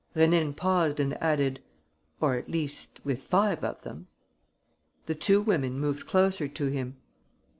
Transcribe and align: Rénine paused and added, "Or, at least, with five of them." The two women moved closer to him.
Rénine 0.15 0.55
paused 0.55 0.99
and 0.99 1.13
added, 1.21 1.61
"Or, 2.19 2.33
at 2.33 2.49
least, 2.49 2.99
with 3.03 3.21
five 3.21 3.63
of 3.63 3.83
them." 3.83 4.07
The 5.05 5.13
two 5.13 5.43
women 5.43 5.79
moved 5.79 6.07
closer 6.07 6.47
to 6.47 6.67
him. 6.69 6.95